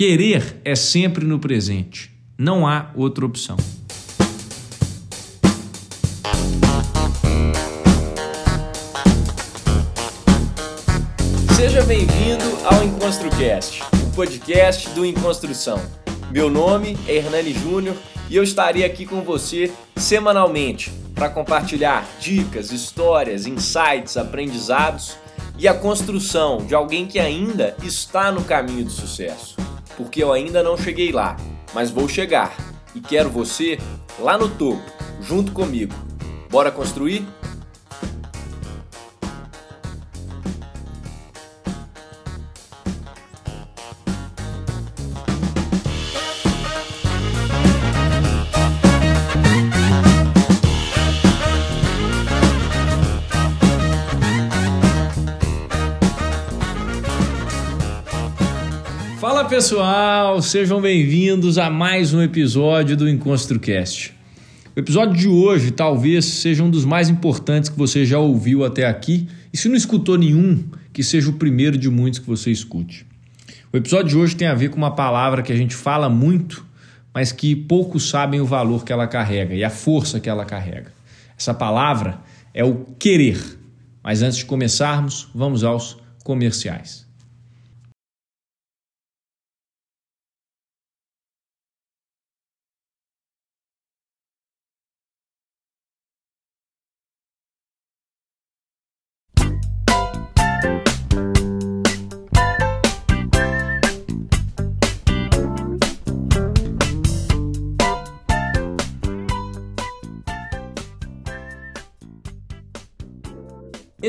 Querer 0.00 0.62
é 0.64 0.74
sempre 0.74 1.26
no 1.26 1.38
presente. 1.38 2.10
Não 2.38 2.66
há 2.66 2.90
outra 2.96 3.26
opção. 3.26 3.58
Seja 11.54 11.82
bem-vindo 11.82 12.44
ao 12.64 12.82
EnconstruCast, 12.82 13.82
o 14.02 14.16
podcast 14.16 14.88
do 14.94 15.04
Enconstrução. 15.04 15.78
Meu 16.30 16.48
nome 16.48 16.96
é 17.06 17.16
Hernani 17.16 17.52
Júnior 17.52 17.94
e 18.30 18.36
eu 18.36 18.42
estarei 18.42 18.84
aqui 18.84 19.04
com 19.04 19.20
você 19.20 19.70
semanalmente 19.96 20.90
para 21.14 21.28
compartilhar 21.28 22.08
dicas, 22.18 22.72
histórias, 22.72 23.44
insights, 23.44 24.16
aprendizados 24.16 25.18
e 25.58 25.68
a 25.68 25.74
construção 25.74 26.64
de 26.64 26.74
alguém 26.74 27.06
que 27.06 27.18
ainda 27.18 27.76
está 27.82 28.32
no 28.32 28.42
caminho 28.42 28.86
do 28.86 28.90
sucesso. 28.90 29.60
Porque 30.00 30.22
eu 30.22 30.32
ainda 30.32 30.62
não 30.62 30.78
cheguei 30.78 31.12
lá, 31.12 31.36
mas 31.74 31.90
vou 31.90 32.08
chegar 32.08 32.56
e 32.94 33.00
quero 33.02 33.28
você 33.28 33.78
lá 34.18 34.38
no 34.38 34.48
topo, 34.48 34.82
junto 35.20 35.52
comigo. 35.52 35.94
Bora 36.48 36.72
construir? 36.72 37.28
Pessoal, 59.50 60.40
sejam 60.40 60.80
bem-vindos 60.80 61.58
a 61.58 61.68
mais 61.68 62.14
um 62.14 62.22
episódio 62.22 62.96
do 62.96 63.08
EnconstruCast. 63.08 64.14
O 64.76 64.78
episódio 64.78 65.16
de 65.16 65.26
hoje 65.26 65.72
talvez 65.72 66.24
seja 66.24 66.62
um 66.62 66.70
dos 66.70 66.84
mais 66.84 67.08
importantes 67.08 67.68
que 67.68 67.76
você 67.76 68.06
já 68.06 68.16
ouviu 68.16 68.64
até 68.64 68.86
aqui, 68.86 69.26
e 69.52 69.56
se 69.56 69.68
não 69.68 69.74
escutou 69.74 70.16
nenhum, 70.16 70.62
que 70.92 71.02
seja 71.02 71.30
o 71.30 71.32
primeiro 71.32 71.76
de 71.76 71.90
muitos 71.90 72.20
que 72.20 72.28
você 72.28 72.52
escute. 72.52 73.04
O 73.72 73.76
episódio 73.76 74.10
de 74.10 74.16
hoje 74.16 74.36
tem 74.36 74.46
a 74.46 74.54
ver 74.54 74.70
com 74.70 74.76
uma 74.76 74.94
palavra 74.94 75.42
que 75.42 75.52
a 75.52 75.56
gente 75.56 75.74
fala 75.74 76.08
muito, 76.08 76.64
mas 77.12 77.32
que 77.32 77.56
poucos 77.56 78.08
sabem 78.08 78.40
o 78.40 78.46
valor 78.46 78.84
que 78.84 78.92
ela 78.92 79.08
carrega 79.08 79.52
e 79.52 79.64
a 79.64 79.70
força 79.70 80.20
que 80.20 80.30
ela 80.30 80.44
carrega. 80.44 80.92
Essa 81.36 81.52
palavra 81.52 82.20
é 82.54 82.62
o 82.62 82.84
querer. 83.00 83.58
Mas 84.00 84.22
antes 84.22 84.38
de 84.38 84.44
começarmos, 84.44 85.28
vamos 85.34 85.64
aos 85.64 85.96
comerciais. 86.22 87.09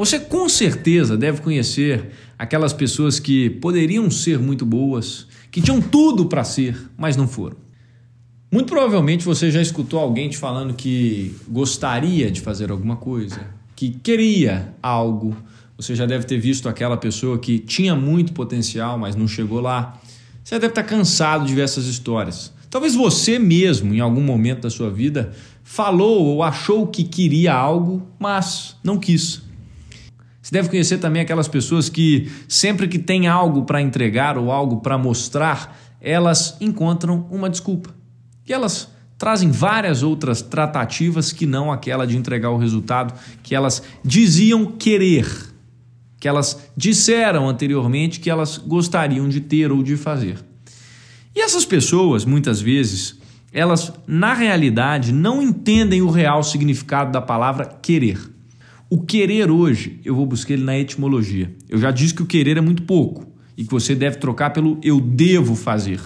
Você 0.00 0.18
com 0.18 0.48
certeza 0.48 1.14
deve 1.14 1.42
conhecer 1.42 2.12
aquelas 2.38 2.72
pessoas 2.72 3.20
que 3.20 3.50
poderiam 3.50 4.10
ser 4.10 4.38
muito 4.38 4.64
boas, 4.64 5.26
que 5.50 5.60
tinham 5.60 5.78
tudo 5.78 6.24
para 6.24 6.42
ser, 6.42 6.74
mas 6.96 7.18
não 7.18 7.28
foram. 7.28 7.58
Muito 8.50 8.72
provavelmente 8.72 9.26
você 9.26 9.50
já 9.50 9.60
escutou 9.60 10.00
alguém 10.00 10.30
te 10.30 10.38
falando 10.38 10.72
que 10.72 11.36
gostaria 11.46 12.30
de 12.30 12.40
fazer 12.40 12.70
alguma 12.70 12.96
coisa, 12.96 13.42
que 13.76 13.90
queria 13.90 14.74
algo. 14.82 15.36
Você 15.76 15.94
já 15.94 16.06
deve 16.06 16.24
ter 16.24 16.38
visto 16.38 16.66
aquela 16.66 16.96
pessoa 16.96 17.38
que 17.38 17.58
tinha 17.58 17.94
muito 17.94 18.32
potencial, 18.32 18.96
mas 18.96 19.14
não 19.14 19.28
chegou 19.28 19.60
lá. 19.60 20.00
Você 20.42 20.54
deve 20.54 20.68
estar 20.68 20.84
cansado 20.84 21.44
de 21.44 21.54
ver 21.54 21.64
essas 21.64 21.84
histórias. 21.84 22.54
Talvez 22.70 22.94
você 22.94 23.38
mesmo, 23.38 23.92
em 23.92 24.00
algum 24.00 24.22
momento 24.22 24.62
da 24.62 24.70
sua 24.70 24.88
vida, 24.88 25.34
falou 25.62 26.24
ou 26.24 26.42
achou 26.42 26.86
que 26.86 27.04
queria 27.04 27.52
algo, 27.52 28.00
mas 28.18 28.74
não 28.82 28.98
quis. 28.98 29.49
Você 30.50 30.54
deve 30.54 30.68
conhecer 30.68 30.98
também 30.98 31.22
aquelas 31.22 31.46
pessoas 31.46 31.88
que, 31.88 32.28
sempre 32.48 32.88
que 32.88 32.98
tem 32.98 33.28
algo 33.28 33.62
para 33.62 33.80
entregar 33.80 34.36
ou 34.36 34.50
algo 34.50 34.80
para 34.80 34.98
mostrar, 34.98 35.78
elas 36.00 36.56
encontram 36.60 37.24
uma 37.30 37.48
desculpa. 37.48 37.94
E 38.44 38.52
elas 38.52 38.90
trazem 39.16 39.48
várias 39.48 40.02
outras 40.02 40.42
tratativas 40.42 41.32
que 41.32 41.46
não 41.46 41.70
aquela 41.70 42.04
de 42.04 42.16
entregar 42.16 42.50
o 42.50 42.56
resultado 42.58 43.14
que 43.44 43.54
elas 43.54 43.80
diziam 44.04 44.66
querer, 44.66 45.24
que 46.18 46.26
elas 46.26 46.58
disseram 46.76 47.48
anteriormente 47.48 48.18
que 48.18 48.28
elas 48.28 48.58
gostariam 48.58 49.28
de 49.28 49.40
ter 49.40 49.70
ou 49.70 49.84
de 49.84 49.96
fazer. 49.96 50.36
E 51.32 51.40
essas 51.40 51.64
pessoas, 51.64 52.24
muitas 52.24 52.60
vezes, 52.60 53.20
elas 53.52 53.92
na 54.04 54.34
realidade 54.34 55.12
não 55.12 55.40
entendem 55.40 56.02
o 56.02 56.10
real 56.10 56.42
significado 56.42 57.12
da 57.12 57.22
palavra 57.22 57.66
querer. 57.66 58.39
O 58.92 59.00
querer 59.00 59.52
hoje, 59.52 60.00
eu 60.04 60.16
vou 60.16 60.26
buscar 60.26 60.52
ele 60.52 60.64
na 60.64 60.76
etimologia. 60.76 61.54
Eu 61.68 61.78
já 61.78 61.92
disse 61.92 62.12
que 62.12 62.24
o 62.24 62.26
querer 62.26 62.56
é 62.56 62.60
muito 62.60 62.82
pouco 62.82 63.24
e 63.56 63.64
que 63.64 63.70
você 63.70 63.94
deve 63.94 64.16
trocar 64.16 64.50
pelo 64.50 64.80
eu 64.82 65.00
devo 65.00 65.54
fazer. 65.54 66.00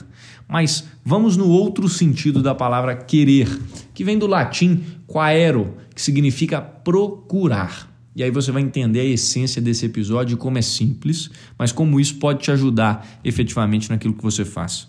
Mas 0.46 0.84
vamos 1.02 1.34
no 1.34 1.48
outro 1.48 1.88
sentido 1.88 2.42
da 2.42 2.54
palavra 2.54 2.94
querer, 2.94 3.48
que 3.94 4.04
vem 4.04 4.18
do 4.18 4.26
latim 4.26 4.84
quaero, 5.06 5.78
que 5.94 6.02
significa 6.02 6.60
procurar. 6.60 7.90
E 8.14 8.22
aí 8.22 8.30
você 8.30 8.52
vai 8.52 8.60
entender 8.60 9.00
a 9.00 9.04
essência 9.04 9.62
desse 9.62 9.86
episódio 9.86 10.36
como 10.36 10.58
é 10.58 10.62
simples, 10.62 11.30
mas 11.58 11.72
como 11.72 11.98
isso 11.98 12.16
pode 12.16 12.42
te 12.42 12.50
ajudar 12.50 13.18
efetivamente 13.24 13.88
naquilo 13.88 14.12
que 14.12 14.22
você 14.22 14.44
faz. 14.44 14.86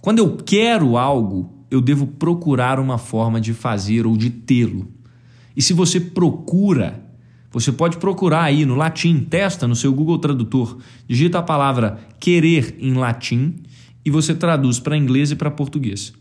Quando 0.00 0.20
eu 0.20 0.38
quero 0.38 0.96
algo, 0.96 1.52
eu 1.70 1.82
devo 1.82 2.06
procurar 2.06 2.80
uma 2.80 2.96
forma 2.96 3.38
de 3.38 3.52
fazer 3.52 4.06
ou 4.06 4.16
de 4.16 4.30
tê-lo. 4.30 4.88
E 5.54 5.60
se 5.60 5.74
você 5.74 6.00
procura, 6.00 7.05
você 7.56 7.72
pode 7.72 7.96
procurar 7.96 8.42
aí 8.42 8.66
no 8.66 8.74
latim, 8.74 9.18
testa 9.18 9.66
no 9.66 9.74
seu 9.74 9.90
Google 9.90 10.18
Tradutor, 10.18 10.76
digita 11.08 11.38
a 11.38 11.42
palavra 11.42 11.98
querer 12.20 12.76
em 12.78 12.92
latim 12.92 13.62
e 14.04 14.10
você 14.10 14.34
traduz 14.34 14.78
para 14.78 14.94
inglês 14.94 15.30
e 15.30 15.36
para 15.36 15.50
português. 15.50 16.12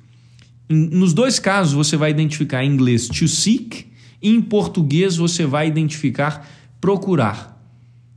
Nos 0.70 1.12
dois 1.12 1.38
casos 1.38 1.74
você 1.74 1.98
vai 1.98 2.10
identificar 2.10 2.64
em 2.64 2.72
inglês 2.72 3.10
to 3.10 3.28
seek 3.28 3.86
e 4.22 4.30
em 4.30 4.42
português 4.42 5.18
você 5.18 5.46
vai 5.46 5.68
identificar 5.68 6.50
procurar. 6.80 7.62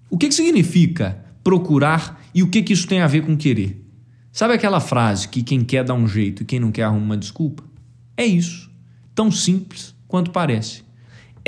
O 0.08 0.16
que, 0.16 0.28
que 0.28 0.34
significa 0.34 1.18
procurar 1.42 2.24
e 2.32 2.44
o 2.44 2.48
que, 2.48 2.62
que 2.62 2.72
isso 2.72 2.86
tem 2.86 3.00
a 3.00 3.08
ver 3.08 3.22
com 3.22 3.36
querer? 3.36 3.84
Sabe 4.30 4.54
aquela 4.54 4.78
frase 4.78 5.26
que 5.26 5.42
quem 5.42 5.64
quer 5.64 5.82
dá 5.82 5.92
um 5.92 6.06
jeito 6.06 6.44
e 6.44 6.46
quem 6.46 6.60
não 6.60 6.70
quer 6.70 6.84
arruma 6.84 7.04
uma 7.04 7.16
desculpa? 7.16 7.64
É 8.16 8.24
isso. 8.24 8.70
Tão 9.12 9.28
simples 9.28 9.92
quanto 10.06 10.30
parece. 10.30 10.86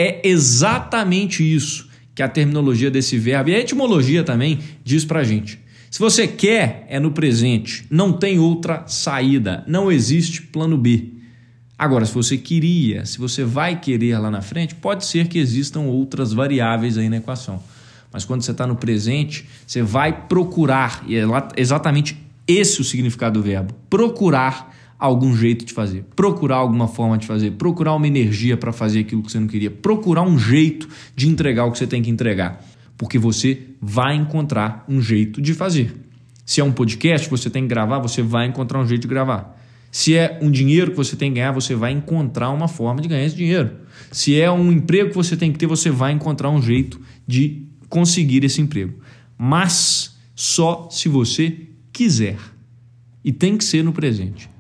É 0.00 0.26
exatamente 0.26 1.42
isso 1.44 1.90
que 2.14 2.22
a 2.22 2.28
terminologia 2.28 2.90
desse 2.90 3.18
verbo 3.18 3.50
e 3.50 3.54
a 3.54 3.58
etimologia 3.58 4.24
também 4.24 4.58
diz 4.82 5.04
pra 5.04 5.22
gente. 5.22 5.60
Se 5.90 5.98
você 5.98 6.26
quer, 6.26 6.86
é 6.88 6.98
no 6.98 7.10
presente, 7.10 7.84
não 7.90 8.10
tem 8.10 8.38
outra 8.38 8.84
saída, 8.86 9.62
não 9.66 9.92
existe 9.92 10.40
plano 10.40 10.78
B. 10.78 11.10
Agora, 11.78 12.06
se 12.06 12.14
você 12.14 12.38
queria, 12.38 13.04
se 13.04 13.18
você 13.18 13.44
vai 13.44 13.78
querer 13.78 14.16
lá 14.18 14.30
na 14.30 14.40
frente, 14.40 14.74
pode 14.74 15.04
ser 15.04 15.28
que 15.28 15.38
existam 15.38 15.80
outras 15.80 16.32
variáveis 16.32 16.96
aí 16.96 17.10
na 17.10 17.18
equação. 17.18 17.62
Mas 18.10 18.24
quando 18.24 18.40
você 18.40 18.52
está 18.52 18.66
no 18.66 18.76
presente, 18.76 19.44
você 19.66 19.82
vai 19.82 20.26
procurar, 20.28 21.04
e 21.06 21.14
é 21.14 21.24
exatamente 21.58 22.16
esse 22.48 22.80
o 22.80 22.84
significado 22.84 23.38
do 23.38 23.44
verbo: 23.44 23.74
procurar 23.90 24.74
algum 25.00 25.34
jeito 25.34 25.64
de 25.64 25.72
fazer, 25.72 26.04
procurar 26.14 26.56
alguma 26.56 26.86
forma 26.86 27.16
de 27.16 27.26
fazer, 27.26 27.52
procurar 27.52 27.94
uma 27.94 28.06
energia 28.06 28.56
para 28.56 28.70
fazer 28.70 29.00
aquilo 29.00 29.22
que 29.22 29.32
você 29.32 29.40
não 29.40 29.46
queria, 29.48 29.70
procurar 29.70 30.22
um 30.22 30.38
jeito 30.38 30.86
de 31.16 31.26
entregar 31.26 31.64
o 31.64 31.72
que 31.72 31.78
você 31.78 31.86
tem 31.86 32.02
que 32.02 32.10
entregar. 32.10 32.62
porque 32.98 33.18
você 33.18 33.62
vai 33.80 34.14
encontrar 34.14 34.84
um 34.86 35.00
jeito 35.00 35.40
de 35.40 35.54
fazer. 35.54 35.90
Se 36.44 36.60
é 36.60 36.64
um 36.64 36.70
podcast 36.70 37.26
que 37.26 37.30
você 37.30 37.48
tem 37.48 37.62
que 37.62 37.68
gravar, 37.68 37.98
você 37.98 38.20
vai 38.20 38.46
encontrar 38.46 38.78
um 38.78 38.86
jeito 38.86 39.00
de 39.02 39.08
gravar. 39.08 39.58
Se 39.90 40.14
é 40.14 40.38
um 40.42 40.50
dinheiro 40.50 40.90
que 40.90 40.98
você 40.98 41.16
tem 41.16 41.30
que 41.30 41.36
ganhar, 41.36 41.50
você 41.50 41.74
vai 41.74 41.92
encontrar 41.92 42.50
uma 42.50 42.68
forma 42.68 43.00
de 43.00 43.08
ganhar 43.08 43.24
esse 43.24 43.36
dinheiro. 43.36 43.70
Se 44.12 44.38
é 44.38 44.50
um 44.50 44.70
emprego 44.70 45.08
que 45.08 45.16
você 45.16 45.34
tem 45.34 45.50
que 45.50 45.58
ter, 45.58 45.66
você 45.66 45.88
vai 45.88 46.12
encontrar 46.12 46.50
um 46.50 46.60
jeito 46.60 47.00
de 47.26 47.64
conseguir 47.88 48.44
esse 48.44 48.60
emprego. 48.60 49.00
Mas 49.38 50.14
só 50.34 50.88
se 50.90 51.08
você 51.08 51.56
quiser. 51.92 52.38
E 53.24 53.32
tem 53.32 53.56
que 53.56 53.64
ser 53.64 53.82
no 53.82 53.92
presente. 53.92 54.50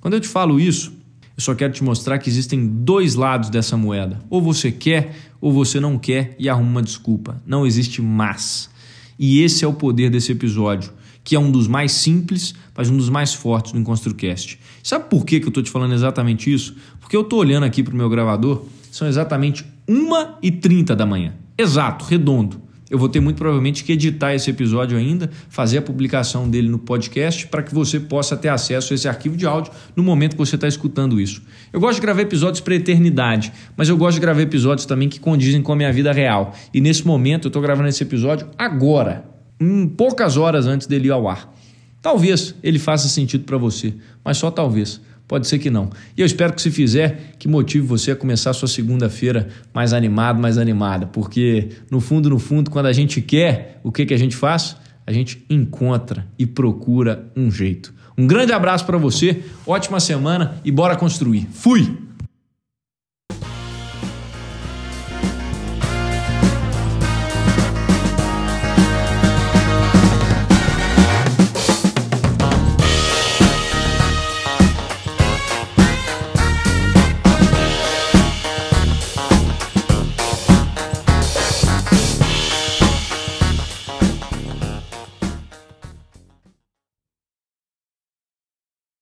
Quando 0.00 0.14
eu 0.14 0.20
te 0.20 0.28
falo 0.28 0.58
isso, 0.58 0.92
eu 1.36 1.42
só 1.42 1.54
quero 1.54 1.72
te 1.72 1.84
mostrar 1.84 2.18
que 2.18 2.28
existem 2.28 2.66
dois 2.66 3.14
lados 3.14 3.50
dessa 3.50 3.76
moeda. 3.76 4.20
Ou 4.28 4.42
você 4.42 4.70
quer, 4.70 5.14
ou 5.40 5.52
você 5.52 5.78
não 5.80 5.98
quer 5.98 6.34
e 6.38 6.48
arruma 6.48 6.70
uma 6.70 6.82
desculpa. 6.82 7.42
Não 7.46 7.66
existe 7.66 8.02
mas. 8.02 8.70
E 9.18 9.42
esse 9.42 9.64
é 9.64 9.68
o 9.68 9.72
poder 9.74 10.10
desse 10.10 10.32
episódio, 10.32 10.92
que 11.22 11.36
é 11.36 11.38
um 11.38 11.50
dos 11.50 11.68
mais 11.68 11.92
simples, 11.92 12.54
mas 12.74 12.88
um 12.88 12.96
dos 12.96 13.10
mais 13.10 13.34
fortes 13.34 13.72
do 13.72 13.78
EnconstruCast. 13.78 14.58
Sabe 14.82 15.08
por 15.10 15.24
que, 15.24 15.38
que 15.38 15.46
eu 15.46 15.50
estou 15.50 15.62
te 15.62 15.70
falando 15.70 15.92
exatamente 15.92 16.52
isso? 16.52 16.74
Porque 16.98 17.16
eu 17.16 17.20
estou 17.20 17.38
olhando 17.38 17.64
aqui 17.64 17.82
para 17.82 17.92
o 17.92 17.96
meu 17.96 18.08
gravador, 18.08 18.64
são 18.90 19.06
exatamente 19.06 19.64
1h30 19.88 20.94
da 20.94 21.04
manhã. 21.04 21.34
Exato, 21.56 22.04
redondo. 22.06 22.60
Eu 22.90 22.98
vou 22.98 23.08
ter 23.08 23.20
muito 23.20 23.36
provavelmente 23.36 23.84
que 23.84 23.92
editar 23.92 24.34
esse 24.34 24.50
episódio 24.50 24.98
ainda, 24.98 25.30
fazer 25.48 25.78
a 25.78 25.82
publicação 25.82 26.50
dele 26.50 26.68
no 26.68 26.78
podcast 26.78 27.46
para 27.46 27.62
que 27.62 27.72
você 27.72 28.00
possa 28.00 28.36
ter 28.36 28.48
acesso 28.48 28.92
a 28.92 28.96
esse 28.96 29.06
arquivo 29.06 29.36
de 29.36 29.46
áudio 29.46 29.72
no 29.94 30.02
momento 30.02 30.32
que 30.32 30.38
você 30.38 30.56
está 30.56 30.66
escutando 30.66 31.20
isso. 31.20 31.40
Eu 31.72 31.78
gosto 31.78 31.94
de 31.94 32.00
gravar 32.00 32.22
episódios 32.22 32.60
para 32.60 32.74
eternidade, 32.74 33.52
mas 33.76 33.88
eu 33.88 33.96
gosto 33.96 34.16
de 34.16 34.20
gravar 34.20 34.42
episódios 34.42 34.86
também 34.86 35.08
que 35.08 35.20
condizem 35.20 35.62
com 35.62 35.72
a 35.72 35.76
minha 35.76 35.92
vida 35.92 36.10
real. 36.10 36.52
E 36.74 36.80
nesse 36.80 37.06
momento 37.06 37.44
eu 37.44 37.50
estou 37.50 37.62
gravando 37.62 37.88
esse 37.88 38.02
episódio 38.02 38.48
agora, 38.58 39.24
em 39.60 39.86
poucas 39.86 40.36
horas 40.36 40.66
antes 40.66 40.88
dele 40.88 41.06
ir 41.06 41.12
ao 41.12 41.28
ar. 41.28 41.54
Talvez 42.02 42.54
ele 42.62 42.78
faça 42.78 43.08
sentido 43.08 43.44
para 43.44 43.58
você, 43.58 43.94
mas 44.24 44.36
só 44.38 44.50
talvez. 44.50 45.00
Pode 45.30 45.46
ser 45.46 45.60
que 45.60 45.70
não. 45.70 45.90
E 46.16 46.20
eu 46.20 46.26
espero 46.26 46.52
que 46.52 46.60
se 46.60 46.72
fizer, 46.72 47.34
que 47.38 47.46
motive 47.46 47.86
você 47.86 48.10
a 48.10 48.16
começar 48.16 48.50
a 48.50 48.52
sua 48.52 48.66
segunda-feira 48.66 49.46
mais 49.72 49.92
animado, 49.92 50.42
mais 50.42 50.58
animada. 50.58 51.06
Porque 51.06 51.68
no 51.88 52.00
fundo, 52.00 52.28
no 52.28 52.40
fundo, 52.40 52.68
quando 52.68 52.86
a 52.86 52.92
gente 52.92 53.22
quer, 53.22 53.78
o 53.84 53.92
que, 53.92 54.04
que 54.04 54.12
a 54.12 54.18
gente 54.18 54.34
faz? 54.34 54.76
A 55.06 55.12
gente 55.12 55.46
encontra 55.48 56.26
e 56.36 56.44
procura 56.44 57.30
um 57.36 57.48
jeito. 57.48 57.94
Um 58.18 58.26
grande 58.26 58.52
abraço 58.52 58.84
para 58.84 58.98
você, 58.98 59.44
ótima 59.64 60.00
semana 60.00 60.56
e 60.64 60.72
bora 60.72 60.96
construir. 60.96 61.46
Fui! 61.52 62.09